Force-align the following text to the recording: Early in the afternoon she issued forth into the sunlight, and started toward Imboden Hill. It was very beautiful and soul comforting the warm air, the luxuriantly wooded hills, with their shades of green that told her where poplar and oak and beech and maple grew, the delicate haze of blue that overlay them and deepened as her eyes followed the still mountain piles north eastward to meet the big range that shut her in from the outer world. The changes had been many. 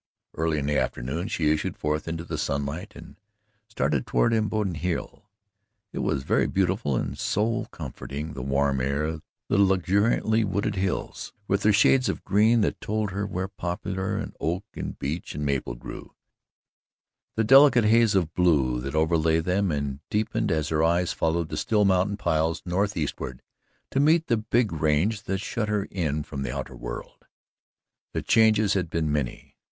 Early 0.33 0.57
in 0.57 0.65
the 0.65 0.79
afternoon 0.79 1.27
she 1.27 1.51
issued 1.51 1.77
forth 1.77 2.07
into 2.07 2.23
the 2.23 2.39
sunlight, 2.39 2.93
and 2.95 3.17
started 3.67 4.07
toward 4.07 4.33
Imboden 4.33 4.73
Hill. 4.73 5.29
It 5.93 5.99
was 5.99 6.23
very 6.23 6.47
beautiful 6.47 6.95
and 6.95 7.15
soul 7.15 7.67
comforting 7.67 8.33
the 8.33 8.41
warm 8.41 8.81
air, 8.81 9.19
the 9.47 9.59
luxuriantly 9.59 10.43
wooded 10.43 10.73
hills, 10.73 11.33
with 11.47 11.61
their 11.61 11.71
shades 11.71 12.09
of 12.09 12.23
green 12.23 12.61
that 12.61 12.81
told 12.81 13.11
her 13.11 13.27
where 13.27 13.47
poplar 13.47 14.17
and 14.17 14.35
oak 14.39 14.63
and 14.73 14.97
beech 14.97 15.35
and 15.35 15.45
maple 15.45 15.75
grew, 15.75 16.15
the 17.35 17.43
delicate 17.43 17.85
haze 17.85 18.15
of 18.15 18.33
blue 18.33 18.81
that 18.81 18.95
overlay 18.95 19.39
them 19.39 19.71
and 19.71 19.99
deepened 20.09 20.51
as 20.51 20.69
her 20.69 20.83
eyes 20.83 21.13
followed 21.13 21.49
the 21.49 21.57
still 21.57 21.85
mountain 21.85 22.17
piles 22.17 22.63
north 22.65 22.97
eastward 22.97 23.43
to 23.91 23.99
meet 23.99 24.25
the 24.25 24.37
big 24.37 24.71
range 24.73 25.21
that 25.25 25.37
shut 25.41 25.69
her 25.69 25.83
in 25.91 26.23
from 26.23 26.41
the 26.41 26.51
outer 26.51 26.75
world. 26.75 27.27
The 28.13 28.23
changes 28.23 28.73
had 28.73 28.89
been 28.89 29.11
many. 29.11 29.57